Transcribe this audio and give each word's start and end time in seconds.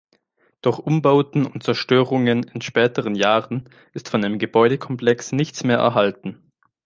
Durch 0.63 0.79
Umbauten 0.79 1.45
und 1.45 1.61
Zerstörungen 1.61 2.41
in 2.41 2.61
späteren 2.61 3.13
Jahren 3.13 3.69
ist 3.93 4.09
von 4.09 4.23
dem 4.23 4.39
Gebäudekomplex 4.39 5.31
nichts 5.31 5.63
mehr 5.63 5.77
erhalten. 5.77 6.41